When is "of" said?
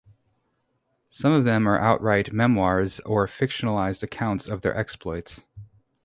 1.31-1.45, 4.47-4.61